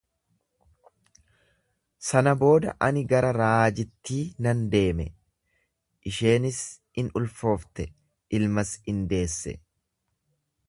[2.05, 5.05] Sana booda ani gara raajittii nan deeme,
[6.13, 6.61] isheenis
[7.03, 7.85] in ulfoofte,
[8.39, 9.55] ilmas in deesse.